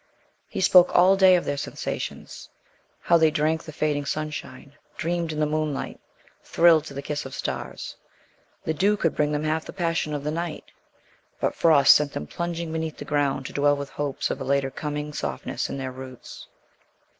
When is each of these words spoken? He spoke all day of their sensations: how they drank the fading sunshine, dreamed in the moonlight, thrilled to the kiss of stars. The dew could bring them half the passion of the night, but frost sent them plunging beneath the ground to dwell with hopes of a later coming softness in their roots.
He 0.47 0.61
spoke 0.61 0.95
all 0.95 1.15
day 1.15 1.35
of 1.35 1.45
their 1.45 1.57
sensations: 1.57 2.49
how 3.01 3.17
they 3.19 3.29
drank 3.29 3.63
the 3.63 3.71
fading 3.71 4.05
sunshine, 4.07 4.73
dreamed 4.97 5.31
in 5.31 5.39
the 5.39 5.45
moonlight, 5.45 5.99
thrilled 6.43 6.85
to 6.85 6.95
the 6.95 7.03
kiss 7.03 7.23
of 7.23 7.35
stars. 7.35 7.95
The 8.63 8.73
dew 8.73 8.97
could 8.97 9.15
bring 9.15 9.31
them 9.31 9.43
half 9.43 9.63
the 9.63 9.73
passion 9.73 10.15
of 10.15 10.23
the 10.23 10.31
night, 10.31 10.71
but 11.39 11.53
frost 11.53 11.93
sent 11.93 12.13
them 12.13 12.25
plunging 12.25 12.71
beneath 12.71 12.97
the 12.97 13.05
ground 13.05 13.45
to 13.45 13.53
dwell 13.53 13.75
with 13.77 13.91
hopes 13.91 14.31
of 14.31 14.41
a 14.41 14.43
later 14.43 14.71
coming 14.71 15.13
softness 15.13 15.69
in 15.69 15.77
their 15.77 15.91
roots. 15.91 16.47